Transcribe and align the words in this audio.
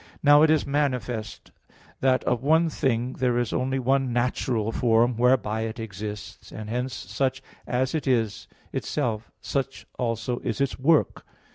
Now 0.23 0.41
it 0.41 0.49
is 0.49 0.65
manifest 0.65 1.51
that 1.99 2.23
of 2.23 2.41
one 2.41 2.69
thing 2.71 3.13
there 3.19 3.37
is 3.37 3.53
only 3.53 3.77
one 3.77 4.11
natural 4.11 4.71
form 4.71 5.15
whereby 5.15 5.61
it 5.61 5.79
exists; 5.79 6.51
and 6.51 6.71
hence 6.71 6.95
such 6.95 7.43
as 7.67 7.93
it 7.93 8.07
is 8.07 8.47
itself, 8.73 9.29
such 9.41 9.85
also 9.99 10.39
is 10.39 10.59
its 10.59 10.79
work. 10.79 11.23